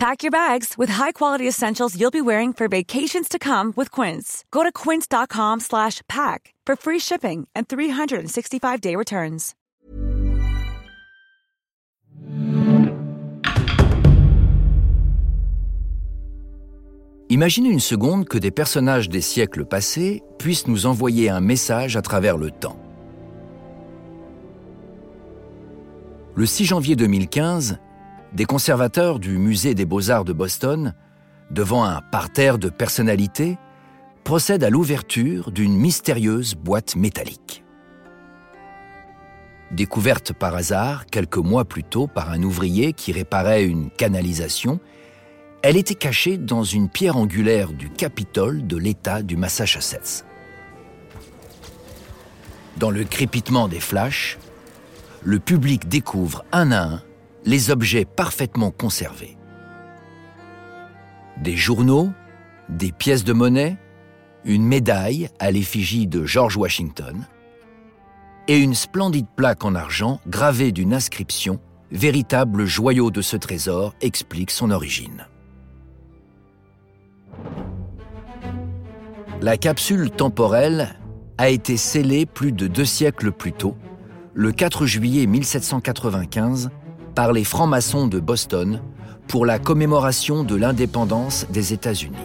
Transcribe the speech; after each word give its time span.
Pack 0.00 0.22
your 0.22 0.30
bags 0.30 0.78
with 0.78 0.88
high-quality 0.88 1.46
essentials 1.46 1.94
you'll 1.94 2.10
be 2.10 2.22
wearing 2.22 2.54
for 2.54 2.68
vacations 2.68 3.28
to 3.28 3.38
come 3.38 3.74
with 3.76 3.90
Quince. 3.90 4.44
Go 4.50 4.62
to 4.62 4.72
quince.com/pack 4.72 6.54
for 6.66 6.74
free 6.74 6.98
shipping 6.98 7.46
and 7.54 7.64
365-day 7.66 8.96
returns. 8.96 9.52
Imaginez 17.28 17.68
une 17.68 17.78
seconde 17.78 18.24
que 18.24 18.38
des 18.38 18.50
personnages 18.50 19.10
des 19.10 19.20
siècles 19.20 19.66
passés 19.66 20.22
puissent 20.38 20.66
nous 20.66 20.86
envoyer 20.86 21.28
un 21.28 21.42
message 21.42 21.96
à 21.96 22.00
travers 22.00 22.38
le 22.38 22.50
temps. 22.50 22.78
Le 26.36 26.46
6 26.46 26.64
janvier 26.64 26.96
2015, 26.96 27.78
des 28.32 28.44
conservateurs 28.44 29.18
du 29.18 29.38
Musée 29.38 29.74
des 29.74 29.84
beaux-arts 29.84 30.24
de 30.24 30.32
Boston, 30.32 30.94
devant 31.50 31.84
un 31.84 32.00
parterre 32.00 32.58
de 32.58 32.68
personnalités, 32.68 33.58
procèdent 34.24 34.64
à 34.64 34.70
l'ouverture 34.70 35.50
d'une 35.50 35.76
mystérieuse 35.76 36.54
boîte 36.54 36.94
métallique. 36.94 37.64
Découverte 39.72 40.32
par 40.32 40.54
hasard 40.54 41.06
quelques 41.06 41.36
mois 41.36 41.64
plus 41.64 41.84
tôt 41.84 42.06
par 42.06 42.30
un 42.30 42.42
ouvrier 42.42 42.92
qui 42.92 43.12
réparait 43.12 43.64
une 43.64 43.90
canalisation, 43.90 44.80
elle 45.62 45.76
était 45.76 45.94
cachée 45.94 46.38
dans 46.38 46.64
une 46.64 46.88
pierre 46.88 47.16
angulaire 47.16 47.72
du 47.72 47.90
Capitole 47.90 48.66
de 48.66 48.76
l'État 48.76 49.22
du 49.22 49.36
Massachusetts. 49.36 50.24
Dans 52.78 52.90
le 52.90 53.04
crépitement 53.04 53.68
des 53.68 53.80
flashs, 53.80 54.38
le 55.22 55.38
public 55.38 55.86
découvre 55.86 56.44
un 56.52 56.72
à 56.72 56.82
un 56.82 57.02
les 57.44 57.70
objets 57.70 58.04
parfaitement 58.04 58.70
conservés. 58.70 59.36
Des 61.38 61.56
journaux, 61.56 62.10
des 62.68 62.92
pièces 62.92 63.24
de 63.24 63.32
monnaie, 63.32 63.76
une 64.44 64.64
médaille 64.64 65.28
à 65.38 65.50
l'effigie 65.50 66.06
de 66.06 66.24
George 66.24 66.56
Washington 66.56 67.26
et 68.48 68.58
une 68.58 68.74
splendide 68.74 69.26
plaque 69.36 69.64
en 69.64 69.74
argent 69.74 70.20
gravée 70.26 70.72
d'une 70.72 70.94
inscription, 70.94 71.60
véritable 71.90 72.64
joyau 72.64 73.10
de 73.10 73.22
ce 73.22 73.36
trésor, 73.36 73.94
explique 74.00 74.50
son 74.50 74.70
origine. 74.70 75.26
La 79.42 79.56
capsule 79.56 80.10
temporelle 80.10 80.96
a 81.38 81.48
été 81.48 81.78
scellée 81.78 82.26
plus 82.26 82.52
de 82.52 82.66
deux 82.66 82.84
siècles 82.84 83.32
plus 83.32 83.52
tôt, 83.52 83.76
le 84.34 84.52
4 84.52 84.84
juillet 84.84 85.26
1795, 85.26 86.70
par 87.14 87.32
les 87.32 87.44
francs-maçons 87.44 88.06
de 88.06 88.20
Boston 88.20 88.80
pour 89.28 89.46
la 89.46 89.58
commémoration 89.58 90.42
de 90.44 90.56
l'indépendance 90.56 91.46
des 91.50 91.72
États-Unis. 91.72 92.16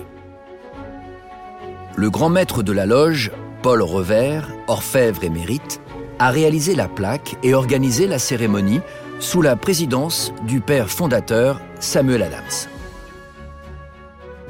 Le 1.95 2.09
grand 2.09 2.29
maître 2.29 2.63
de 2.63 2.71
la 2.71 2.85
loge, 2.85 3.31
Paul 3.61 3.81
Revers, 3.81 4.49
orfèvre 4.67 5.23
émérite, 5.23 5.81
a 6.19 6.29
réalisé 6.29 6.75
la 6.75 6.87
plaque 6.87 7.35
et 7.43 7.53
organisé 7.53 8.07
la 8.07 8.19
cérémonie 8.19 8.81
sous 9.19 9.41
la 9.41 9.55
présidence 9.55 10.33
du 10.47 10.61
père 10.61 10.89
fondateur 10.89 11.61
Samuel 11.79 12.23
Adams. 12.23 12.69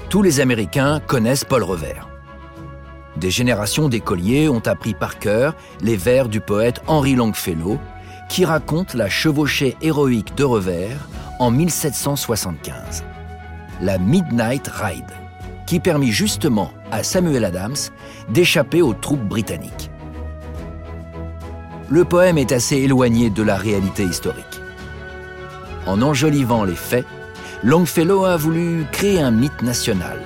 Tous 0.10 0.22
les 0.22 0.40
Américains 0.40 1.00
connaissent 1.00 1.44
Paul 1.44 1.64
Revers. 1.64 2.08
Des 3.18 3.32
générations 3.32 3.90
d'écoliers 3.90 4.50
ont 4.50 4.66
appris 4.66 4.94
par 4.94 5.20
cœur 5.20 5.56
les 5.82 5.96
vers 5.96 6.28
du 6.28 6.42
poète 6.42 6.82
Henry 6.88 7.16
Longfellow, 7.16 7.80
qui 8.30 8.46
raconte 8.46 8.94
la 8.94 9.10
chevauchée 9.10 9.78
héroïque 9.82 10.36
de 10.36 10.44
Revers 10.44 11.08
en 11.40 11.52
1775, 11.52 13.04
la 13.82 13.98
Midnight 13.98 14.68
Ride, 14.68 15.12
qui 15.66 15.80
permit 15.80 16.12
justement 16.12 16.72
à 16.92 17.04
Samuel 17.04 17.46
Adams 17.46 17.76
d'échapper 18.30 18.82
aux 18.82 18.94
troupes 18.94 19.24
britanniques. 19.24 19.90
Le 21.90 22.04
poème 22.04 22.38
est 22.38 22.52
assez 22.52 22.78
éloigné 22.78 23.30
de 23.30 23.44
la 23.44 23.58
réalité 23.58 24.04
historique. 24.04 24.62
En 25.86 26.02
enjolivant 26.02 26.64
les 26.64 26.76
faits, 26.76 27.06
Longfellow 27.64 28.26
a 28.26 28.38
voulu 28.38 28.86
créer 28.92 29.22
un 29.22 29.32
mythe 29.32 29.62
national. 29.62 30.20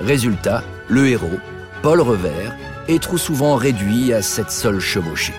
Résultat, 0.00 0.62
le 0.88 1.08
héros, 1.08 1.38
Paul 1.82 2.00
Revers, 2.00 2.56
est 2.88 3.02
trop 3.02 3.18
souvent 3.18 3.54
réduit 3.54 4.12
à 4.12 4.22
cette 4.22 4.50
seule 4.50 4.80
chevauchée. 4.80 5.34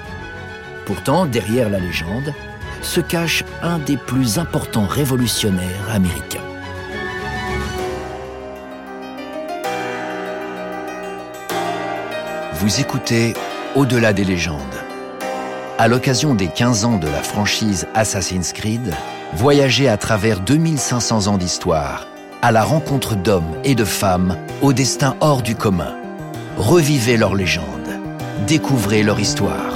Pourtant, 0.93 1.25
derrière 1.25 1.69
la 1.69 1.79
légende, 1.79 2.33
se 2.81 2.99
cache 2.99 3.45
un 3.61 3.79
des 3.79 3.95
plus 3.95 4.39
importants 4.39 4.85
révolutionnaires 4.85 5.89
américains. 5.89 6.43
Vous 12.55 12.81
écoutez 12.81 13.35
Au-delà 13.73 14.11
des 14.11 14.25
légendes. 14.25 14.59
À 15.77 15.87
l'occasion 15.87 16.35
des 16.35 16.49
15 16.49 16.83
ans 16.83 16.97
de 16.97 17.07
la 17.07 17.23
franchise 17.23 17.87
Assassin's 17.93 18.51
Creed, 18.51 18.93
voyagez 19.35 19.87
à 19.87 19.95
travers 19.95 20.41
2500 20.41 21.27
ans 21.27 21.37
d'histoire, 21.37 22.05
à 22.41 22.51
la 22.51 22.65
rencontre 22.65 23.15
d'hommes 23.15 23.55
et 23.63 23.75
de 23.75 23.85
femmes 23.85 24.35
au 24.61 24.73
destin 24.73 25.15
hors 25.21 25.41
du 25.41 25.55
commun. 25.55 25.95
Revivez 26.57 27.15
leurs 27.15 27.35
légendes, 27.35 28.01
découvrez 28.45 29.03
leur 29.03 29.21
histoire. 29.21 29.70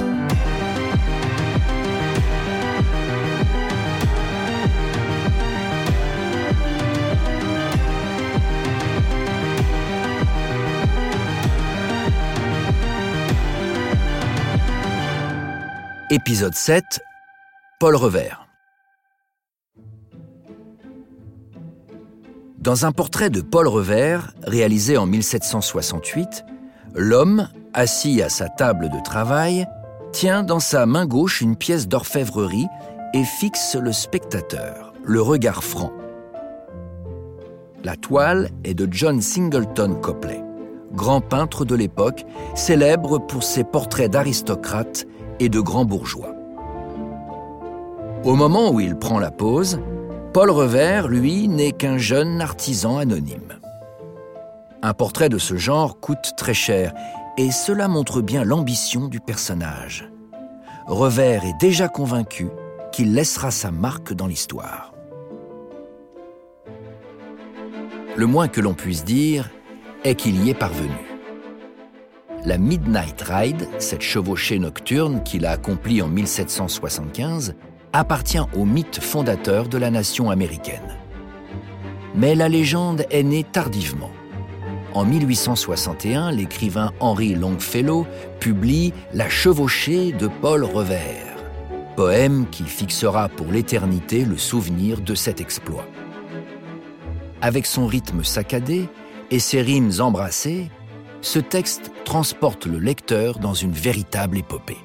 Épisode 16.15 16.55
7 16.55 17.01
Paul 17.77 17.93
Revers 17.97 18.47
Dans 22.57 22.85
un 22.85 22.93
portrait 22.93 23.29
de 23.29 23.41
Paul 23.41 23.67
Revers, 23.67 24.33
réalisé 24.43 24.95
en 24.95 25.07
1768, 25.07 26.45
l'homme, 26.93 27.49
assis 27.73 28.21
à 28.21 28.29
sa 28.29 28.47
table 28.47 28.87
de 28.87 29.03
travail, 29.03 29.67
tient 30.13 30.43
dans 30.43 30.61
sa 30.61 30.85
main 30.85 31.05
gauche 31.05 31.41
une 31.41 31.57
pièce 31.57 31.89
d'orfèvrerie 31.89 32.67
et 33.13 33.25
fixe 33.25 33.75
le 33.75 33.91
spectateur, 33.91 34.93
le 35.03 35.21
regard 35.21 35.65
franc. 35.65 35.91
La 37.83 37.97
toile 37.97 38.51
est 38.63 38.73
de 38.73 38.87
John 38.89 39.21
Singleton 39.21 39.99
Copley, 39.99 40.41
grand 40.93 41.19
peintre 41.19 41.65
de 41.65 41.75
l'époque, 41.75 42.23
célèbre 42.55 43.17
pour 43.17 43.43
ses 43.43 43.65
portraits 43.65 44.09
d'aristocrates 44.09 45.05
et 45.39 45.49
de 45.49 45.59
grands 45.59 45.85
bourgeois. 45.85 46.33
Au 48.23 48.35
moment 48.35 48.71
où 48.71 48.79
il 48.79 48.95
prend 48.95 49.19
la 49.19 49.31
pose, 49.31 49.79
Paul 50.33 50.49
Revers, 50.49 51.07
lui, 51.07 51.47
n'est 51.47 51.71
qu'un 51.71 51.97
jeune 51.97 52.41
artisan 52.41 52.97
anonyme. 52.97 53.59
Un 54.81 54.93
portrait 54.93 55.29
de 55.29 55.37
ce 55.37 55.55
genre 55.55 55.99
coûte 55.99 56.33
très 56.37 56.53
cher 56.53 56.93
et 57.37 57.51
cela 57.51 57.87
montre 57.87 58.21
bien 58.21 58.43
l'ambition 58.43 59.07
du 59.07 59.19
personnage. 59.19 60.09
Revers 60.87 61.43
est 61.43 61.59
déjà 61.59 61.87
convaincu 61.87 62.49
qu'il 62.91 63.13
laissera 63.13 63.51
sa 63.51 63.71
marque 63.71 64.13
dans 64.13 64.27
l'histoire. 64.27 64.93
Le 68.15 68.25
moins 68.25 68.47
que 68.47 68.61
l'on 68.61 68.73
puisse 68.73 69.03
dire 69.03 69.49
est 70.03 70.15
qu'il 70.15 70.43
y 70.45 70.49
est 70.49 70.53
parvenu. 70.53 71.04
La 72.45 72.59
Midnight 72.59 73.23
Ride, 73.23 73.67
cette 73.79 74.03
chevauchée 74.03 74.59
nocturne 74.59 75.23
qu'il 75.23 75.47
a 75.47 75.51
accomplie 75.51 76.03
en 76.03 76.07
1775, 76.07 77.55
appartient 77.91 78.37
au 78.53 78.65
mythe 78.65 78.99
fondateur 79.01 79.67
de 79.67 79.79
la 79.79 79.89
nation 79.89 80.29
américaine. 80.29 80.95
Mais 82.13 82.35
la 82.35 82.47
légende 82.47 83.07
est 83.09 83.23
née 83.23 83.43
tardivement. 83.43 84.11
En 84.93 85.05
1861, 85.05 86.31
l'écrivain 86.31 86.91
Henry 86.99 87.33
Longfellow 87.33 88.05
publie 88.39 88.93
La 89.11 89.27
chevauchée 89.27 90.11
de 90.11 90.27
Paul 90.27 90.63
Revers, 90.63 91.35
poème 91.95 92.45
qui 92.51 92.65
fixera 92.65 93.27
pour 93.27 93.51
l'éternité 93.51 94.23
le 94.23 94.37
souvenir 94.37 95.01
de 95.01 95.15
cet 95.15 95.41
exploit. 95.41 95.87
Avec 97.41 97.65
son 97.65 97.87
rythme 97.87 98.23
saccadé 98.23 98.87
et 99.31 99.39
ses 99.39 99.63
rimes 99.63 99.91
embrassées, 99.99 100.69
ce 101.21 101.39
texte 101.39 101.91
transporte 102.05 102.65
le 102.65 102.79
lecteur 102.79 103.39
dans 103.39 103.53
une 103.53 103.73
véritable 103.73 104.37
épopée. 104.37 104.77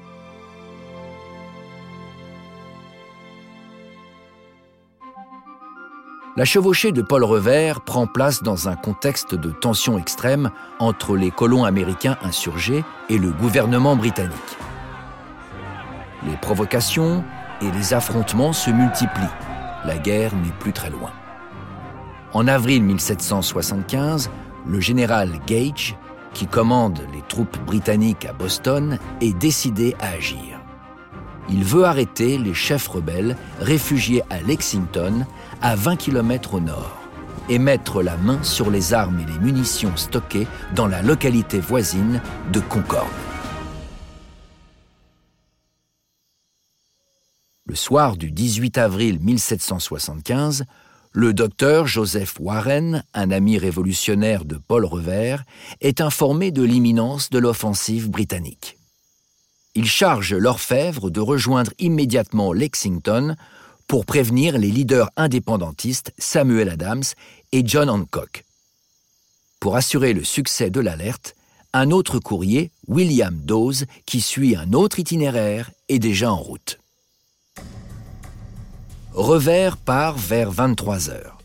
La 6.37 6.45
chevauchée 6.45 6.91
de 6.91 7.01
Paul 7.01 7.23
Revers 7.23 7.81
prend 7.81 8.07
place 8.07 8.41
dans 8.41 8.69
un 8.69 8.75
contexte 8.75 9.35
de 9.35 9.51
tension 9.51 9.99
extrême 9.99 10.51
entre 10.79 11.15
les 11.15 11.29
colons 11.29 11.65
américains 11.65 12.17
insurgés 12.23 12.83
et 13.09 13.17
le 13.17 13.31
gouvernement 13.31 13.95
britannique. 13.95 14.57
Les 16.25 16.37
provocations 16.37 17.23
et 17.61 17.69
les 17.71 17.93
affrontements 17.93 18.53
se 18.53 18.71
multiplient. 18.71 19.37
La 19.85 19.97
guerre 19.97 20.35
n'est 20.35 20.53
plus 20.59 20.73
très 20.73 20.89
loin. 20.89 21.11
En 22.33 22.47
avril 22.47 22.83
1775, 22.83 24.29
le 24.65 24.79
général 24.79 25.31
Gage 25.45 25.97
qui 26.33 26.47
commande 26.47 27.01
les 27.13 27.21
troupes 27.27 27.59
britanniques 27.65 28.25
à 28.25 28.33
Boston, 28.33 28.97
est 29.21 29.37
décidé 29.37 29.95
à 29.99 30.09
agir. 30.09 30.59
Il 31.49 31.63
veut 31.63 31.83
arrêter 31.83 32.37
les 32.37 32.53
chefs 32.53 32.87
rebelles 32.87 33.35
réfugiés 33.59 34.23
à 34.29 34.41
Lexington, 34.41 35.25
à 35.61 35.75
20 35.75 35.97
km 35.97 36.55
au 36.55 36.59
nord, 36.59 36.97
et 37.49 37.59
mettre 37.59 38.01
la 38.01 38.15
main 38.17 38.41
sur 38.43 38.69
les 38.69 38.93
armes 38.93 39.19
et 39.19 39.31
les 39.31 39.39
munitions 39.39 39.97
stockées 39.97 40.47
dans 40.75 40.87
la 40.87 41.01
localité 41.01 41.59
voisine 41.59 42.21
de 42.53 42.59
Concorde. 42.59 43.07
Le 47.65 47.75
soir 47.75 48.17
du 48.17 48.31
18 48.31 48.77
avril 48.77 49.19
1775, 49.21 50.65
le 51.13 51.33
docteur 51.33 51.87
Joseph 51.87 52.35
Warren, 52.39 53.03
un 53.13 53.31
ami 53.31 53.57
révolutionnaire 53.57 54.45
de 54.45 54.55
Paul 54.55 54.85
Revers, 54.85 55.43
est 55.81 55.99
informé 55.99 56.51
de 56.51 56.63
l'imminence 56.63 57.29
de 57.29 57.39
l'offensive 57.39 58.09
britannique. 58.09 58.77
Il 59.75 59.85
charge 59.85 60.33
l'orfèvre 60.33 61.09
de 61.09 61.19
rejoindre 61.19 61.71
immédiatement 61.79 62.53
Lexington 62.53 63.35
pour 63.87 64.05
prévenir 64.05 64.57
les 64.57 64.69
leaders 64.69 65.09
indépendantistes 65.17 66.13
Samuel 66.17 66.69
Adams 66.69 67.03
et 67.51 67.63
John 67.65 67.89
Hancock. 67.89 68.45
Pour 69.59 69.75
assurer 69.75 70.13
le 70.13 70.23
succès 70.23 70.69
de 70.69 70.79
l'alerte, 70.79 71.35
un 71.73 71.91
autre 71.91 72.19
courrier, 72.19 72.71
William 72.87 73.37
Dawes, 73.43 73.85
qui 74.05 74.21
suit 74.21 74.55
un 74.55 74.73
autre 74.73 74.99
itinéraire, 74.99 75.71
est 75.87 75.99
déjà 75.99 76.31
en 76.31 76.37
route. 76.37 76.80
Revers 79.13 79.75
part 79.75 80.17
vers 80.17 80.51
23 80.51 81.09
heures. 81.09 81.37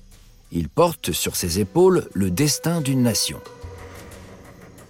Il 0.52 0.68
porte 0.68 1.10
sur 1.10 1.34
ses 1.34 1.58
épaules 1.58 2.08
le 2.14 2.30
destin 2.30 2.80
d'une 2.80 3.02
nation. 3.02 3.40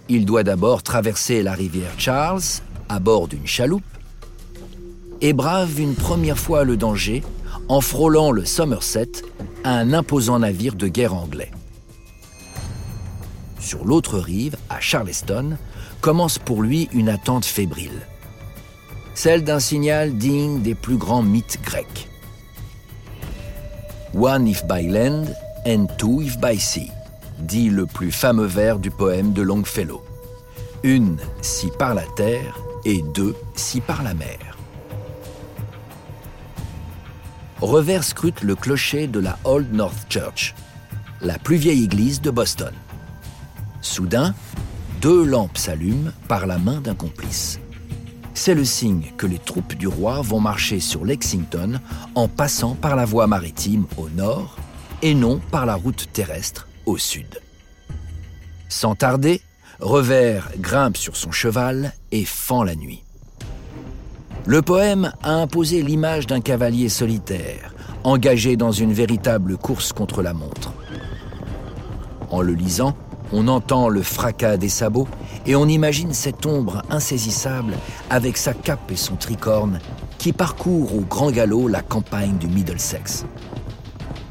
Il 0.09 0.25
doit 0.25 0.43
d'abord 0.43 0.83
traverser 0.83 1.41
la 1.41 1.53
rivière 1.53 1.93
Charles 1.97 2.43
à 2.87 2.99
bord 2.99 3.27
d'une 3.27 3.47
chaloupe 3.47 3.81
et 5.21 5.33
brave 5.33 5.79
une 5.79 5.95
première 5.95 6.37
fois 6.37 6.65
le 6.65 6.77
danger 6.77 7.23
en 7.67 7.81
frôlant 7.81 8.31
le 8.31 8.45
Somerset, 8.45 9.23
un 9.63 9.91
imposant 9.93 10.37
navire 10.37 10.75
de 10.75 10.87
guerre 10.87 11.15
anglais. 11.15 11.51
Sur 13.59 13.85
l'autre 13.85 14.19
rive, 14.19 14.55
à 14.69 14.79
Charleston, 14.79 15.57
commence 15.99 16.37
pour 16.37 16.61
lui 16.61 16.89
une 16.93 17.09
attente 17.09 17.43
fébrile, 17.43 18.05
celle 19.15 19.43
d'un 19.43 19.59
signal 19.59 20.15
digne 20.15 20.61
des 20.61 20.75
plus 20.75 20.97
grands 20.97 21.23
mythes 21.23 21.59
grecs. 21.63 22.07
One 24.13 24.47
if 24.47 24.65
by 24.65 24.87
land 24.87 25.35
and 25.65 25.87
two 25.97 26.21
if 26.21 26.39
by 26.39 26.57
sea, 26.57 26.91
dit 27.39 27.69
le 27.69 27.85
plus 27.85 28.11
fameux 28.11 28.45
vers 28.45 28.79
du 28.79 28.89
poème 28.89 29.33
de 29.33 29.41
Longfellow. 29.41 30.01
Une 30.83 31.17
si 31.41 31.69
par 31.77 31.93
la 31.93 32.05
terre 32.15 32.57
et 32.85 33.03
deux 33.13 33.35
si 33.55 33.81
par 33.81 34.03
la 34.03 34.13
mer. 34.13 34.57
Revers 37.59 38.03
scrute 38.03 38.43
le 38.43 38.55
clocher 38.55 39.07
de 39.07 39.19
la 39.19 39.37
Old 39.43 39.73
North 39.73 40.05
Church, 40.09 40.55
la 41.21 41.37
plus 41.37 41.57
vieille 41.57 41.83
église 41.83 42.21
de 42.21 42.31
Boston. 42.31 42.73
Soudain, 43.81 44.33
deux 45.01 45.25
lampes 45.25 45.57
s'allument 45.57 46.11
par 46.27 46.47
la 46.47 46.59
main 46.59 46.79
d'un 46.79 46.95
complice 46.95 47.59
c'est 48.37 48.53
le 48.53 48.65
signe 48.65 49.13
que 49.17 49.25
les 49.25 49.39
troupes 49.39 49.73
du 49.73 49.87
roi 49.87 50.21
vont 50.21 50.39
marcher 50.39 50.79
sur 50.79 51.03
Lexington 51.03 51.79
en 52.13 52.27
passant 52.27 52.75
par 52.75 52.95
la 52.95 53.03
voie 53.03 53.25
maritime 53.25 53.85
au 53.97 54.09
nord 54.09 54.55
et 55.01 55.15
non 55.15 55.41
par 55.51 55.65
la 55.65 55.73
route 55.73 56.07
terrestre 56.13 56.67
au 56.85 56.99
sud. 56.99 57.41
Sans 58.69 58.93
tarder, 58.93 59.41
Revers 59.79 60.49
grimpe 60.59 60.97
sur 60.97 61.15
son 61.15 61.31
cheval 61.31 61.93
et 62.11 62.25
fend 62.25 62.63
la 62.63 62.75
nuit. 62.75 63.03
Le 64.45 64.61
poème 64.61 65.11
a 65.23 65.33
imposé 65.33 65.81
l'image 65.81 66.27
d'un 66.27 66.39
cavalier 66.39 66.89
solitaire, 66.89 67.73
engagé 68.03 68.55
dans 68.55 68.71
une 68.71 68.93
véritable 68.93 69.57
course 69.57 69.93
contre 69.93 70.21
la 70.21 70.33
montre. 70.33 70.73
En 72.29 72.41
le 72.41 72.53
lisant, 72.53 72.95
on 73.33 73.47
entend 73.47 73.89
le 73.89 74.01
fracas 74.01 74.57
des 74.57 74.69
sabots 74.69 75.07
et 75.45 75.55
on 75.55 75.67
imagine 75.67 76.13
cette 76.13 76.45
ombre 76.45 76.81
insaisissable 76.89 77.75
avec 78.09 78.37
sa 78.37 78.53
cape 78.53 78.91
et 78.91 78.95
son 78.95 79.15
tricorne 79.15 79.79
qui 80.17 80.33
parcourt 80.33 80.95
au 80.95 81.01
grand 81.01 81.31
galop 81.31 81.67
la 81.67 81.81
campagne 81.81 82.37
du 82.37 82.47
Middlesex. 82.47 83.25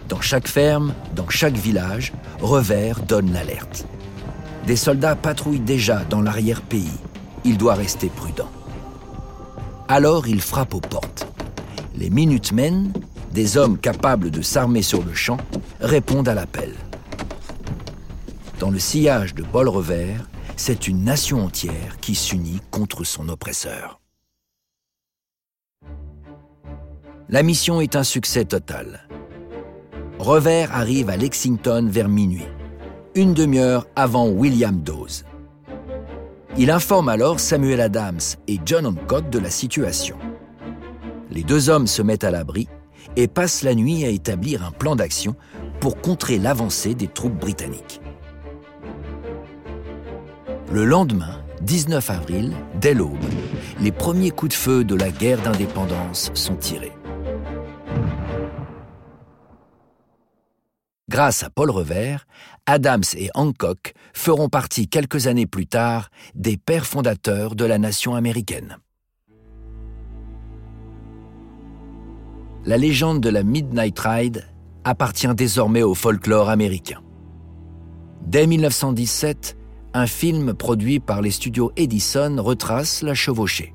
Dans 0.08 0.20
chaque 0.20 0.48
ferme, 0.48 0.94
dans 1.14 1.28
chaque 1.28 1.56
village, 1.56 2.12
Revers 2.40 3.00
donne 3.00 3.32
l'alerte. 3.32 3.86
Des 4.66 4.76
soldats 4.76 5.16
patrouillent 5.16 5.60
déjà 5.60 6.04
dans 6.04 6.22
l'arrière-pays. 6.22 6.98
Il 7.44 7.58
doit 7.58 7.74
rester 7.74 8.08
prudent. 8.08 8.48
Alors 9.88 10.26
il 10.26 10.40
frappe 10.40 10.74
aux 10.74 10.80
portes. 10.80 11.28
Les 11.94 12.10
Minutemen, 12.10 12.92
des 13.32 13.56
hommes 13.56 13.78
capables 13.78 14.30
de 14.30 14.42
s'armer 14.42 14.82
sur 14.82 15.02
le 15.04 15.14
champ, 15.14 15.38
répondent 15.80 16.28
à 16.28 16.34
l'appel. 16.34 16.72
Dans 18.58 18.70
le 18.70 18.78
sillage 18.78 19.34
de 19.34 19.42
Paul 19.42 19.68
Revers, 19.68 20.26
c'est 20.56 20.88
une 20.88 21.04
nation 21.04 21.44
entière 21.44 21.98
qui 22.00 22.14
s'unit 22.14 22.62
contre 22.70 23.04
son 23.04 23.28
oppresseur. 23.28 24.00
La 27.28 27.42
mission 27.42 27.82
est 27.82 27.96
un 27.96 28.02
succès 28.02 28.46
total. 28.46 29.06
Revers 30.18 30.74
arrive 30.74 31.10
à 31.10 31.18
Lexington 31.18 31.86
vers 31.90 32.08
minuit, 32.08 32.46
une 33.14 33.34
demi-heure 33.34 33.86
avant 33.94 34.26
William 34.28 34.80
Dawes. 34.80 35.24
Il 36.56 36.70
informe 36.70 37.10
alors 37.10 37.40
Samuel 37.40 37.82
Adams 37.82 38.20
et 38.48 38.58
John 38.64 38.86
Hancock 38.86 39.28
de 39.28 39.38
la 39.38 39.50
situation. 39.50 40.16
Les 41.30 41.42
deux 41.42 41.68
hommes 41.68 41.86
se 41.86 42.00
mettent 42.00 42.24
à 42.24 42.30
l'abri 42.30 42.68
et 43.16 43.28
passent 43.28 43.62
la 43.62 43.74
nuit 43.74 44.06
à 44.06 44.08
établir 44.08 44.64
un 44.64 44.70
plan 44.70 44.96
d'action 44.96 45.36
pour 45.78 46.00
contrer 46.00 46.38
l'avancée 46.38 46.94
des 46.94 47.08
troupes 47.08 47.38
britanniques. 47.38 48.00
Le 50.72 50.84
lendemain, 50.84 51.40
19 51.62 52.10
avril, 52.10 52.52
dès 52.80 52.92
l'aube, 52.92 53.24
les 53.80 53.92
premiers 53.92 54.32
coups 54.32 54.50
de 54.50 54.58
feu 54.58 54.84
de 54.84 54.96
la 54.96 55.10
guerre 55.10 55.40
d'indépendance 55.40 56.32
sont 56.34 56.56
tirés. 56.56 56.92
Grâce 61.08 61.44
à 61.44 61.50
Paul 61.50 61.70
Revers, 61.70 62.26
Adams 62.66 63.04
et 63.16 63.30
Hancock 63.34 63.94
feront 64.12 64.48
partie 64.48 64.88
quelques 64.88 65.28
années 65.28 65.46
plus 65.46 65.68
tard 65.68 66.10
des 66.34 66.56
pères 66.56 66.86
fondateurs 66.86 67.54
de 67.54 67.64
la 67.64 67.78
nation 67.78 68.16
américaine. 68.16 68.78
La 72.64 72.76
légende 72.76 73.20
de 73.20 73.28
la 73.28 73.44
Midnight 73.44 73.96
Ride 74.00 74.44
appartient 74.82 75.32
désormais 75.32 75.84
au 75.84 75.94
folklore 75.94 76.50
américain. 76.50 77.00
Dès 78.26 78.48
1917, 78.48 79.56
un 79.96 80.06
film 80.06 80.52
produit 80.52 81.00
par 81.00 81.22
les 81.22 81.30
studios 81.30 81.72
Edison 81.76 82.36
retrace 82.38 83.02
la 83.02 83.14
chevauchée. 83.14 83.72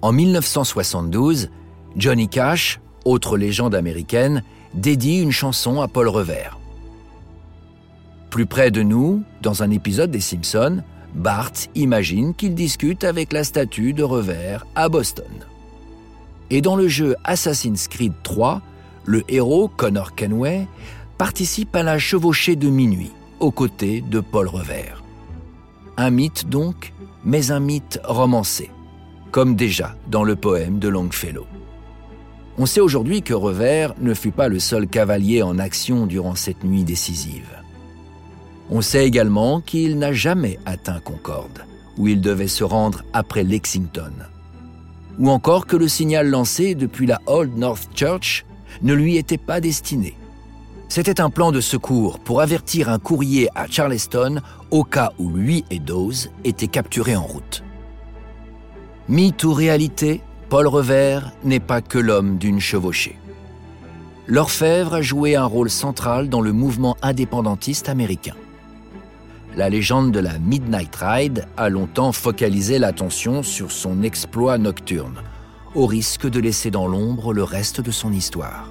En 0.00 0.10
1972, 0.10 1.48
Johnny 1.96 2.28
Cash, 2.28 2.80
autre 3.04 3.36
légende 3.36 3.76
américaine, 3.76 4.42
dédie 4.74 5.20
une 5.20 5.30
chanson 5.30 5.80
à 5.80 5.86
Paul 5.86 6.08
Revers. 6.08 6.58
Plus 8.30 8.46
près 8.46 8.72
de 8.72 8.82
nous, 8.82 9.22
dans 9.42 9.62
un 9.62 9.70
épisode 9.70 10.10
des 10.10 10.20
Simpsons, 10.20 10.82
Bart 11.14 11.52
imagine 11.76 12.34
qu'il 12.34 12.54
discute 12.54 13.04
avec 13.04 13.32
la 13.32 13.44
statue 13.44 13.92
de 13.92 14.02
Revers 14.02 14.66
à 14.74 14.88
Boston. 14.88 15.30
Et 16.50 16.62
dans 16.62 16.74
le 16.74 16.88
jeu 16.88 17.14
Assassin's 17.22 17.86
Creed 17.86 18.14
3, 18.24 18.60
le 19.04 19.22
héros 19.28 19.68
Connor 19.68 20.16
Kenway 20.16 20.66
participe 21.16 21.76
à 21.76 21.84
la 21.84 21.98
chevauchée 21.98 22.56
de 22.56 22.68
minuit 22.68 23.12
aux 23.38 23.52
côtés 23.52 24.00
de 24.00 24.20
Paul 24.20 24.48
Revers. 24.48 25.01
Un 25.96 26.10
mythe 26.10 26.48
donc, 26.48 26.94
mais 27.24 27.50
un 27.50 27.60
mythe 27.60 28.00
romancé, 28.04 28.70
comme 29.30 29.56
déjà 29.56 29.94
dans 30.08 30.24
le 30.24 30.36
poème 30.36 30.78
de 30.78 30.88
Longfellow. 30.88 31.46
On 32.58 32.66
sait 32.66 32.80
aujourd'hui 32.80 33.22
que 33.22 33.34
Revers 33.34 33.94
ne 34.00 34.14
fut 34.14 34.30
pas 34.30 34.48
le 34.48 34.58
seul 34.58 34.86
cavalier 34.86 35.42
en 35.42 35.58
action 35.58 36.06
durant 36.06 36.34
cette 36.34 36.64
nuit 36.64 36.84
décisive. 36.84 37.48
On 38.70 38.80
sait 38.80 39.06
également 39.06 39.60
qu'il 39.60 39.98
n'a 39.98 40.12
jamais 40.12 40.58
atteint 40.64 41.00
Concorde, 41.00 41.64
où 41.98 42.08
il 42.08 42.20
devait 42.20 42.48
se 42.48 42.64
rendre 42.64 43.04
après 43.12 43.42
Lexington. 43.42 44.12
Ou 45.18 45.28
encore 45.28 45.66
que 45.66 45.76
le 45.76 45.88
signal 45.88 46.28
lancé 46.28 46.74
depuis 46.74 47.06
la 47.06 47.20
Old 47.26 47.56
North 47.56 47.88
Church 47.94 48.46
ne 48.80 48.94
lui 48.94 49.16
était 49.16 49.38
pas 49.38 49.60
destiné. 49.60 50.16
C'était 50.94 51.22
un 51.22 51.30
plan 51.30 51.52
de 51.52 51.62
secours 51.62 52.18
pour 52.18 52.42
avertir 52.42 52.90
un 52.90 52.98
courrier 52.98 53.48
à 53.54 53.66
Charleston 53.66 54.42
au 54.70 54.84
cas 54.84 55.12
où 55.18 55.30
lui 55.30 55.64
et 55.70 55.78
Dawes 55.78 56.28
étaient 56.44 56.66
capturés 56.66 57.16
en 57.16 57.22
route. 57.22 57.64
Mythe 59.08 59.42
ou 59.44 59.54
réalité, 59.54 60.20
Paul 60.50 60.66
Revers 60.66 61.32
n'est 61.44 61.60
pas 61.60 61.80
que 61.80 61.96
l'homme 61.96 62.36
d'une 62.36 62.60
chevauchée. 62.60 63.18
L'orfèvre 64.26 64.92
a 64.92 65.00
joué 65.00 65.34
un 65.34 65.46
rôle 65.46 65.70
central 65.70 66.28
dans 66.28 66.42
le 66.42 66.52
mouvement 66.52 66.98
indépendantiste 67.00 67.88
américain. 67.88 68.36
La 69.56 69.70
légende 69.70 70.12
de 70.12 70.20
la 70.20 70.38
Midnight 70.38 70.94
Ride 70.94 71.46
a 71.56 71.70
longtemps 71.70 72.12
focalisé 72.12 72.78
l'attention 72.78 73.42
sur 73.42 73.72
son 73.72 74.02
exploit 74.02 74.58
nocturne, 74.58 75.22
au 75.74 75.86
risque 75.86 76.28
de 76.28 76.38
laisser 76.38 76.70
dans 76.70 76.86
l'ombre 76.86 77.32
le 77.32 77.44
reste 77.44 77.80
de 77.80 77.90
son 77.90 78.12
histoire. 78.12 78.68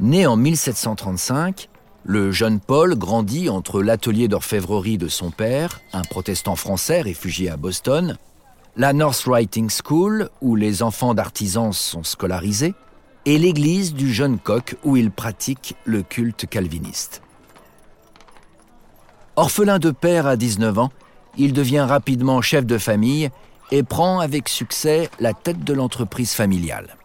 Né 0.00 0.26
en 0.26 0.36
1735, 0.36 1.68
le 2.04 2.30
jeune 2.30 2.60
Paul 2.60 2.96
grandit 2.96 3.48
entre 3.48 3.82
l'atelier 3.82 4.28
d'orfèvrerie 4.28 4.96
de 4.96 5.08
son 5.08 5.32
père, 5.32 5.80
un 5.92 6.02
protestant 6.02 6.54
français 6.54 7.00
réfugié 7.00 7.50
à 7.50 7.56
Boston, 7.56 8.16
la 8.76 8.92
North 8.92 9.24
Writing 9.26 9.68
School, 9.68 10.30
où 10.40 10.54
les 10.54 10.84
enfants 10.84 11.14
d'artisans 11.14 11.72
sont 11.72 12.04
scolarisés, 12.04 12.74
et 13.26 13.38
l'église 13.38 13.92
du 13.92 14.12
jeune 14.12 14.38
coq, 14.38 14.76
où 14.84 14.96
il 14.96 15.10
pratique 15.10 15.74
le 15.84 16.04
culte 16.04 16.46
calviniste. 16.46 17.20
Orphelin 19.34 19.80
de 19.80 19.90
père 19.90 20.28
à 20.28 20.36
19 20.36 20.78
ans, 20.78 20.92
il 21.36 21.52
devient 21.52 21.86
rapidement 21.88 22.40
chef 22.40 22.64
de 22.64 22.78
famille 22.78 23.30
et 23.72 23.82
prend 23.82 24.20
avec 24.20 24.48
succès 24.48 25.10
la 25.18 25.34
tête 25.34 25.64
de 25.64 25.74
l'entreprise 25.74 26.32
familiale. 26.32 26.96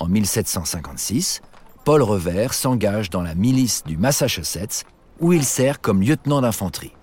En 0.00 0.06
1756, 0.06 1.40
Paul 1.84 2.02
Revers 2.02 2.54
s'engage 2.54 3.10
dans 3.10 3.20
la 3.20 3.34
milice 3.34 3.84
du 3.84 3.98
Massachusetts, 3.98 4.84
où 5.20 5.34
il 5.34 5.44
sert 5.44 5.82
comme 5.82 6.00
lieutenant 6.00 6.40
d'infanterie. 6.40 6.94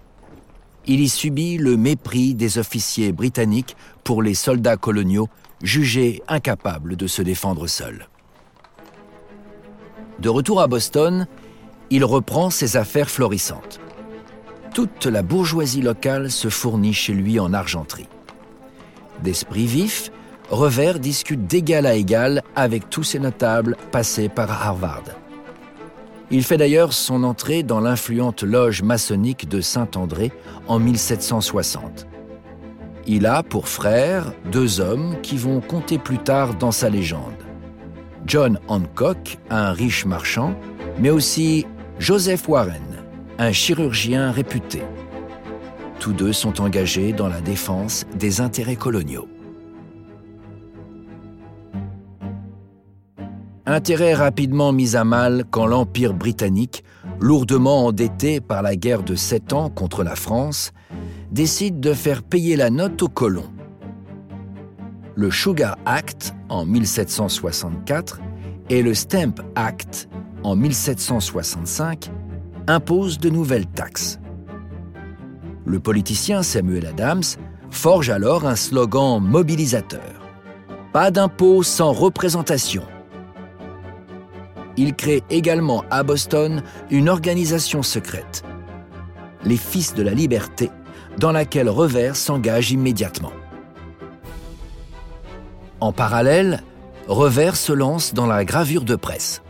Il 0.88 1.00
y 1.00 1.10
subit 1.10 1.58
le 1.58 1.78
mépris 1.78 2.34
des 2.34 2.58
officiers 2.58 3.12
britanniques 3.12 3.76
pour 4.04 4.24
les 4.24 4.34
soldats 4.34 4.78
coloniaux 4.78 5.30
jugés 5.62 6.24
incapables 6.28 6.96
de 6.96 7.06
se 7.06 7.22
défendre 7.22 7.68
seuls. 7.68 8.08
De 10.18 10.30
retour 10.30 10.60
à 10.62 10.68
Boston, 10.68 11.28
il 11.92 12.04
reprend 12.04 12.50
ses 12.50 12.76
affaires 12.78 13.10
florissantes. 13.10 13.80
Toute 14.74 15.06
la 15.06 15.22
bourgeoisie 15.22 15.82
locale 15.82 16.32
se 16.32 16.50
fournit 16.50 16.94
chez 16.94 17.14
lui 17.14 17.40
en 17.40 17.54
argenterie. 17.54 18.08
D'esprit 19.22 19.68
vif, 19.68 20.12
Revers 20.52 21.00
discute 21.00 21.48
d'égal 21.48 21.86
à 21.86 21.96
égal 21.96 22.44
avec 22.58 22.90
tous 22.90 23.04
ces 23.04 23.20
notables 23.20 23.78
passés 23.90 24.28
par 24.28 24.52
Harvard. 24.52 25.06
Il 26.30 26.44
fait 26.44 26.58
d'ailleurs 26.58 26.92
son 26.92 27.24
entrée 27.24 27.64
dans 27.64 27.80
l'influente 27.80 28.44
loge 28.44 28.84
maçonnique 28.84 29.48
de 29.48 29.62
Saint-André 29.62 30.34
en 30.68 30.78
1760. 30.78 32.06
Il 33.08 33.26
a 33.28 33.44
pour 33.44 33.70
frères 33.70 34.34
deux 34.52 34.82
hommes 34.82 35.16
qui 35.24 35.38
vont 35.38 35.62
compter 35.62 35.98
plus 35.98 36.20
tard 36.20 36.56
dans 36.56 36.72
sa 36.72 36.90
légende. 36.90 37.46
John 38.26 38.60
Hancock, 38.68 39.38
un 39.50 39.72
riche 39.72 40.06
marchand, 40.06 40.54
mais 41.00 41.12
aussi 41.12 41.66
Joseph 41.98 42.50
Warren, 42.50 43.06
un 43.38 43.54
chirurgien 43.54 44.32
réputé. 44.32 44.82
Tous 46.00 46.12
deux 46.12 46.34
sont 46.34 46.60
engagés 46.60 47.14
dans 47.14 47.30
la 47.30 47.40
défense 47.40 48.06
des 48.16 48.42
intérêts 48.42 48.76
coloniaux. 48.76 49.30
Intérêt 53.72 54.14
rapidement 54.14 54.74
mis 54.74 54.98
à 54.98 55.06
mal 55.06 55.46
quand 55.50 55.66
l'Empire 55.66 56.14
britannique, 56.14 56.84
lourdement 57.22 57.86
endetté 57.86 58.42
par 58.42 58.62
la 58.62 58.76
guerre 58.76 59.02
de 59.02 59.16
Sept 59.16 59.54
Ans 59.54 59.70
contre 59.70 60.04
la 60.04 60.18
France, 60.18 60.74
décide 61.32 61.80
de 61.80 61.94
faire 61.94 62.22
payer 62.22 62.58
la 62.58 62.70
note 62.70 63.02
aux 63.02 63.08
colons. 63.08 63.50
Le 65.16 65.32
Sugar 65.32 65.78
Act 65.86 66.36
en 66.50 66.66
1764 66.66 68.20
et 68.70 68.84
le 68.84 68.94
Stamp 68.94 69.36
Act 69.56 70.10
en 70.44 70.58
1765 70.58 72.12
imposent 72.68 73.20
de 73.20 73.30
nouvelles 73.30 73.68
taxes. 73.68 74.20
Le 75.64 75.80
politicien 75.80 76.44
Samuel 76.44 76.88
Adams 76.88 77.24
forge 77.70 78.10
alors 78.10 78.46
un 78.46 78.58
slogan 78.58 79.22
mobilisateur. 79.22 80.28
Pas 80.92 81.10
d'impôt 81.10 81.64
sans 81.64 81.94
représentation 81.94 82.84
il 84.78 84.96
crée 84.96 85.24
également 85.30 85.84
à 85.90 86.04
Boston 86.04 86.64
une 86.90 87.10
organisation 87.10 87.84
secrète, 87.84 88.44
les 89.44 89.58
Fils 89.58 89.94
de 89.94 90.04
la 90.04 90.14
Liberté, 90.14 90.70
dans 91.18 91.32
laquelle 91.32 91.70
Revers 91.70 92.16
s'engage 92.16 92.72
immédiatement. 92.72 93.34
En 95.80 95.92
parallèle, 95.92 96.64
Revers 97.08 97.56
se 97.56 97.74
lance 97.74 98.14
dans 98.14 98.28
la 98.28 98.46
gravure 98.46 98.84
de 98.84 98.96
presse. 98.96 99.42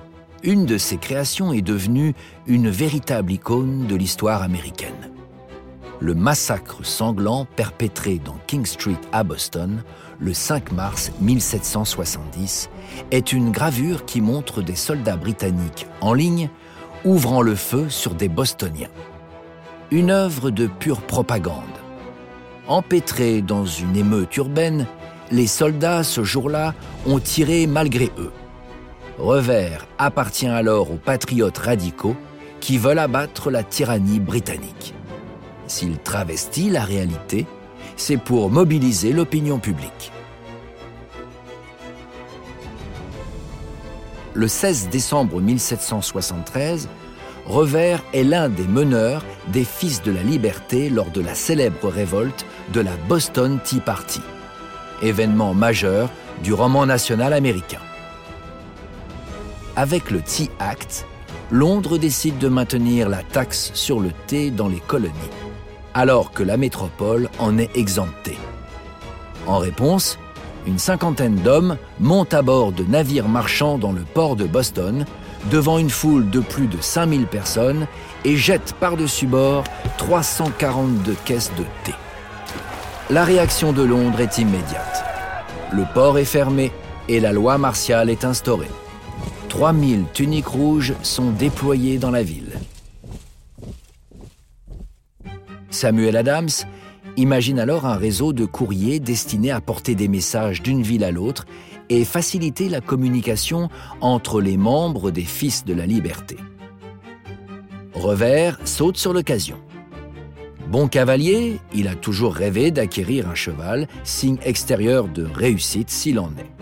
Une 0.44 0.66
de 0.66 0.78
ses 0.78 0.98
créations 0.98 1.54
est 1.54 1.62
devenue 1.62 2.16
une 2.48 2.70
véritable 2.70 3.34
icône 3.34 3.86
de 3.86 3.96
l'histoire 3.96 4.42
américaine 4.42 5.11
le 6.02 6.16
massacre 6.16 6.84
sanglant 6.84 7.46
perpétré 7.56 8.20
dans 8.24 8.36
King 8.48 8.66
Street 8.66 9.00
à 9.12 9.24
Boston 9.24 9.84
le 10.20 10.34
5 10.34 10.72
mars 10.72 11.12
1770 11.22 12.70
est 13.12 13.32
une 13.32 13.52
gravure 13.52 14.06
qui 14.06 14.20
montre 14.20 14.62
des 14.64 14.76
soldats 14.76 15.16
britanniques 15.16 15.86
en 16.02 16.14
ligne 16.14 16.50
ouvrant 17.06 17.42
le 17.42 17.56
feu 17.56 17.90
sur 17.90 18.16
des 18.16 18.30
Bostoniens. 18.30 18.90
Une 19.92 20.12
œuvre 20.12 20.50
de 20.50 20.68
pure 20.68 21.02
propagande. 21.02 21.56
Empêtrés 22.68 23.42
dans 23.42 23.66
une 23.66 23.96
émeute 23.96 24.36
urbaine, 24.38 24.88
les 25.32 25.48
soldats 25.48 26.04
ce 26.04 26.24
jour-là 26.24 26.74
ont 27.06 27.20
tiré 27.20 27.68
malgré 27.68 28.12
eux. 28.18 28.32
Revers 29.18 29.88
appartient 29.98 30.48
alors 30.48 30.92
aux 30.92 30.98
patriotes 30.98 31.58
radicaux 31.58 32.16
qui 32.60 32.78
veulent 32.78 33.00
abattre 33.00 33.52
la 33.52 33.64
tyrannie 33.64 34.20
britannique. 34.20 34.94
S'il 35.72 36.00
travestit 36.00 36.70
la 36.70 36.84
réalité, 36.84 37.46
c'est 37.96 38.18
pour 38.18 38.50
mobiliser 38.50 39.14
l'opinion 39.14 39.58
publique. 39.58 40.12
Le 44.34 44.50
16 44.50 44.90
décembre 44.90 45.40
1773, 45.40 46.90
Revers 47.46 48.04
est 48.14 48.26
l'un 48.26 48.50
des 48.50 48.68
meneurs 48.68 49.24
des 49.48 49.64
Fils 49.64 50.04
de 50.04 50.12
la 50.12 50.24
Liberté 50.24 50.90
lors 50.90 51.10
de 51.10 51.22
la 51.22 51.36
célèbre 51.36 51.88
révolte 51.88 52.46
de 52.74 52.82
la 52.82 52.98
Boston 53.08 53.58
Tea 53.64 53.80
Party, 53.80 54.20
événement 55.02 55.54
majeur 55.54 56.10
du 56.44 56.52
roman 56.52 56.86
national 56.86 57.32
américain. 57.32 57.82
Avec 59.78 60.12
le 60.12 60.20
Tea 60.20 60.50
Act, 60.60 61.06
Londres 61.50 61.98
décide 61.98 62.40
de 62.40 62.50
maintenir 62.50 63.08
la 63.08 63.24
taxe 63.24 63.72
sur 63.74 64.02
le 64.02 64.12
thé 64.28 64.52
dans 64.52 64.68
les 64.68 64.82
colonies 64.82 65.41
alors 65.94 66.32
que 66.32 66.44
la 66.44 66.58
métropole 66.58 67.30
en 67.40 67.58
est 67.58 67.76
exemptée. 67.76 68.38
En 69.48 69.58
réponse, 69.58 70.18
une 70.68 70.80
cinquantaine 70.80 71.36
d'hommes 71.36 71.78
montent 72.00 72.34
à 72.34 72.42
bord 72.42 72.72
de 72.72 72.84
navires 72.84 73.28
marchands 73.28 73.78
dans 73.78 73.92
le 73.92 74.02
port 74.02 74.36
de 74.36 74.46
Boston, 74.46 75.06
devant 75.50 75.80
une 75.80 75.90
foule 75.90 76.30
de 76.30 76.40
plus 76.40 76.68
de 76.68 76.80
5000 76.80 77.26
personnes, 77.26 77.88
et 78.26 78.36
jettent 78.36 78.76
par-dessus 78.80 79.26
bord 79.26 79.64
342 79.98 81.16
caisses 81.26 81.52
de 81.58 81.64
thé. 81.84 81.94
La 83.10 83.24
réaction 83.24 83.74
de 83.74 83.82
Londres 83.82 84.22
est 84.22 84.38
immédiate. 84.38 85.04
Le 85.72 85.84
port 85.94 86.18
est 86.20 86.26
fermé 86.26 86.72
et 87.10 87.20
la 87.20 87.34
loi 87.34 87.58
martiale 87.58 88.10
est 88.10 88.24
instaurée. 88.24 88.72
3000 89.50 90.06
tuniques 90.14 90.48
rouges 90.48 90.94
sont 91.02 91.32
déployées 91.32 91.98
dans 91.98 92.12
la 92.12 92.24
ville. 92.24 92.51
Samuel 95.72 96.18
Adams 96.18 96.50
imagine 97.18 97.58
alors 97.58 97.86
un 97.86 97.96
réseau 97.96 98.34
de 98.34 98.46
courriers 98.46 99.00
destiné 99.00 99.52
à 99.52 99.62
porter 99.62 99.96
des 99.96 100.08
messages 100.08 100.62
d'une 100.62 100.84
ville 100.84 101.04
à 101.04 101.12
l'autre 101.12 101.46
et 101.90 102.06
faciliter 102.06 102.70
la 102.70 102.82
communication 102.82 103.70
entre 104.02 104.42
les 104.42 104.58
membres 104.58 105.12
des 105.12 105.24
Fils 105.24 105.66
de 105.66 105.74
la 105.74 105.86
Liberté. 105.86 106.38
Revers 107.94 108.60
saute 108.66 108.98
sur 108.98 109.14
l'occasion. 109.14 109.58
Bon 110.70 110.88
cavalier, 110.88 111.60
il 111.74 111.88
a 111.88 111.96
toujours 111.96 112.34
rêvé 112.34 112.72
d'acquérir 112.72 113.30
un 113.30 113.36
cheval, 113.36 113.88
signe 114.04 114.38
extérieur 114.44 115.08
de 115.08 115.26
réussite 115.26 115.90
s'il 115.90 116.20
en 116.20 116.32
est. 116.38 116.62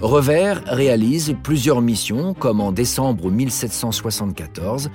Revers 0.00 0.62
réalise 0.66 1.36
plusieurs 1.42 1.82
missions, 1.82 2.32
comme 2.32 2.60
en 2.60 2.72
décembre 2.72 3.30
1774, 3.30 4.90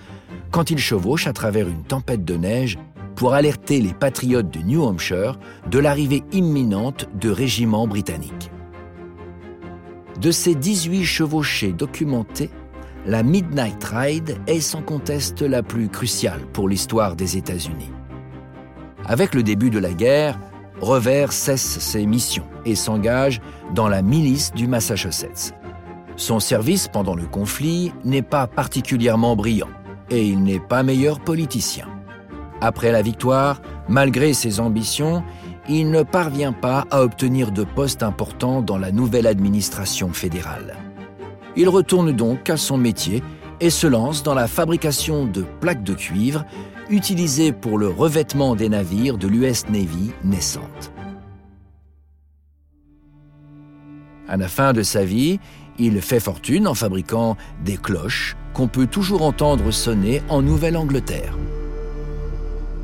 quand 0.52 0.72
il 0.72 0.78
chevauche 0.78 1.28
à 1.28 1.34
travers 1.34 1.68
une 1.68 1.84
tempête 1.84 2.24
de 2.24 2.36
neige 2.36 2.78
pour 3.16 3.34
alerter 3.34 3.82
les 3.82 3.94
patriotes 3.94 4.50
de 4.50 4.60
New 4.60 4.84
Hampshire 4.84 5.40
de 5.70 5.80
l'arrivée 5.80 6.24
imminente 6.32 7.08
de 7.20 7.30
régiments 7.30 7.88
britanniques. 7.88 8.52
De 10.20 10.32
ces 10.32 10.56
18 10.56 11.04
chevauchées 11.04 11.74
documentées, 11.74 12.50
la 13.06 13.24
Midnight 13.24 13.84
Ride 13.84 14.38
est 14.48 14.62
sans 14.62 14.82
conteste 14.82 15.42
la 15.42 15.62
plus 15.62 15.90
cruciale 15.90 16.42
pour 16.54 16.68
l'histoire 16.68 17.16
des 17.16 17.38
États-Unis. 17.38 17.92
Avec 19.06 19.36
le 19.36 19.44
début 19.44 19.70
de 19.70 19.80
la 19.80 19.94
guerre, 19.94 20.40
Revers 20.82 21.32
cesse 21.32 21.80
ses 21.80 22.06
missions 22.06 22.48
et 22.66 22.76
s'engage 22.76 23.42
dans 23.74 23.88
la 23.88 24.02
milice 24.02 24.52
du 24.54 24.68
Massachusetts. 24.68 25.54
Son 26.18 26.40
service 26.40 26.88
pendant 26.88 27.16
le 27.16 27.26
conflit 27.26 27.94
n'est 28.04 28.22
pas 28.22 28.48
particulièrement 28.48 29.36
brillant 29.36 29.70
et 30.10 30.26
il 30.26 30.44
n'est 30.44 30.60
pas 30.60 30.84
meilleur 30.84 31.20
politicien. 31.20 31.88
Après 32.62 32.92
la 32.92 33.02
victoire, 33.02 33.62
malgré 33.90 34.34
ses 34.34 34.60
ambitions, 34.60 35.24
il 35.68 35.90
ne 35.90 36.04
parvient 36.04 36.54
pas 36.54 36.86
à 36.92 37.02
obtenir 37.02 37.52
de 37.52 37.64
poste 37.64 38.04
important 38.04 38.62
dans 38.62 38.78
la 38.78 38.92
nouvelle 38.92 39.28
administration 39.28 40.10
fédérale. 40.14 40.76
Il 41.56 41.70
retourne 41.70 42.12
donc 42.12 42.50
à 42.50 42.58
son 42.58 42.78
métier 42.78 43.24
et 43.60 43.70
se 43.70 43.88
lance 43.88 44.24
dans 44.24 44.34
la 44.34 44.48
fabrication 44.48 45.26
de 45.26 45.44
plaques 45.62 45.84
de 45.84 45.94
cuivre 45.94 46.46
utilisées 46.90 47.52
pour 47.52 47.78
le 47.78 47.88
revêtement 47.88 48.56
des 48.56 48.70
navires 48.70 49.18
de 49.18 49.28
l'US 49.28 49.68
Navy 49.70 50.12
naissante. 50.24 50.92
À 54.28 54.38
la 54.38 54.48
fin 54.48 54.74
de 54.74 54.82
sa 54.82 55.06
vie, 55.06 55.40
il 55.80 56.02
fait 56.02 56.20
fortune 56.20 56.68
en 56.68 56.74
fabriquant 56.74 57.38
des 57.64 57.78
cloches 57.78 58.36
qu'on 58.54 58.68
peut 58.68 58.88
toujours 58.88 59.22
entendre 59.22 59.72
sonner 59.72 60.22
en 60.30 60.42
Nouvelle-Angleterre. 60.42 61.38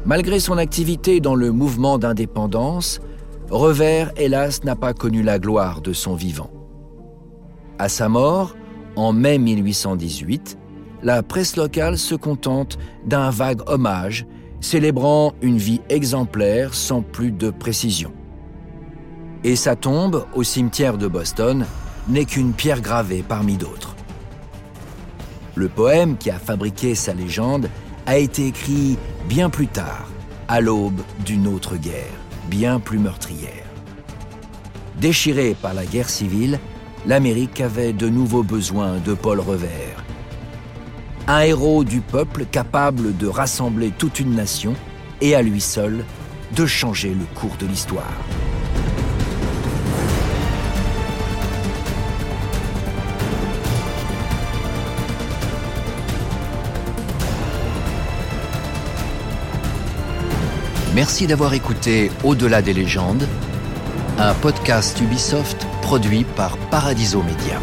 Malgré 0.05 0.39
son 0.39 0.57
activité 0.57 1.19
dans 1.19 1.35
le 1.35 1.51
mouvement 1.51 1.97
d'indépendance, 1.97 2.99
Revers, 3.49 4.11
hélas, 4.15 4.63
n'a 4.63 4.77
pas 4.77 4.93
connu 4.93 5.23
la 5.23 5.37
gloire 5.37 5.81
de 5.81 5.91
son 5.91 6.15
vivant. 6.15 6.49
À 7.79 7.89
sa 7.89 8.07
mort, 8.07 8.55
en 8.95 9.11
mai 9.11 9.37
1818, 9.37 10.57
la 11.03 11.21
presse 11.21 11.57
locale 11.57 11.97
se 11.97 12.15
contente 12.15 12.77
d'un 13.05 13.29
vague 13.29 13.61
hommage 13.67 14.25
célébrant 14.61 15.33
une 15.41 15.57
vie 15.57 15.81
exemplaire 15.89 16.73
sans 16.73 17.01
plus 17.01 17.31
de 17.31 17.49
précision. 17.49 18.13
Et 19.43 19.55
sa 19.55 19.75
tombe, 19.75 20.25
au 20.33 20.43
cimetière 20.43 20.97
de 20.97 21.07
Boston, 21.07 21.65
n'est 22.07 22.25
qu'une 22.25 22.53
pierre 22.53 22.81
gravée 22.81 23.23
parmi 23.27 23.57
d'autres. 23.57 23.95
Le 25.55 25.67
poème 25.67 26.17
qui 26.17 26.29
a 26.29 26.39
fabriqué 26.39 26.95
sa 26.95 27.13
légende 27.13 27.69
a 28.05 28.17
été 28.17 28.47
écrit 28.47 28.97
bien 29.27 29.49
plus 29.49 29.67
tard, 29.67 30.07
à 30.47 30.61
l'aube 30.61 31.01
d'une 31.25 31.47
autre 31.47 31.77
guerre, 31.77 32.13
bien 32.49 32.79
plus 32.79 32.99
meurtrière. 32.99 33.49
Déchirée 34.99 35.55
par 35.59 35.73
la 35.73 35.85
guerre 35.85 36.09
civile, 36.09 36.59
l'Amérique 37.05 37.61
avait 37.61 37.93
de 37.93 38.07
nouveaux 38.07 38.43
besoins 38.43 38.97
de 38.97 39.13
Paul 39.13 39.39
Revers. 39.39 40.03
Un 41.27 41.41
héros 41.41 41.83
du 41.83 42.01
peuple 42.01 42.45
capable 42.45 43.15
de 43.17 43.27
rassembler 43.27 43.91
toute 43.97 44.19
une 44.19 44.35
nation 44.35 44.75
et 45.21 45.35
à 45.35 45.41
lui 45.41 45.61
seul 45.61 46.03
de 46.55 46.65
changer 46.65 47.09
le 47.09 47.25
cours 47.39 47.55
de 47.59 47.65
l'histoire. 47.65 48.13
Merci 60.93 61.25
d'avoir 61.25 61.53
écouté 61.53 62.11
Au-delà 62.25 62.61
des 62.61 62.73
légendes, 62.73 63.25
un 64.19 64.33
podcast 64.33 64.99
Ubisoft 64.99 65.65
produit 65.81 66.25
par 66.25 66.57
Paradiso 66.69 67.23
Media. 67.23 67.59